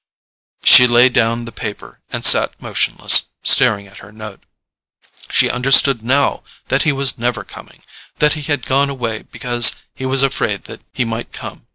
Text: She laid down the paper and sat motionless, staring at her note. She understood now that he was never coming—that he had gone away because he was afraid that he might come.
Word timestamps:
She 0.63 0.87
laid 0.87 1.13
down 1.13 1.45
the 1.45 1.51
paper 1.51 1.99
and 2.11 2.25
sat 2.25 2.59
motionless, 2.59 3.27
staring 3.43 3.85
at 3.85 3.99
her 3.99 4.11
note. 4.11 4.45
She 5.29 5.47
understood 5.47 6.01
now 6.01 6.41
that 6.69 6.81
he 6.81 6.91
was 6.91 7.19
never 7.19 7.43
coming—that 7.43 8.33
he 8.33 8.41
had 8.41 8.65
gone 8.65 8.89
away 8.89 9.21
because 9.21 9.75
he 9.93 10.07
was 10.07 10.23
afraid 10.23 10.63
that 10.63 10.81
he 10.91 11.05
might 11.05 11.31
come. 11.31 11.67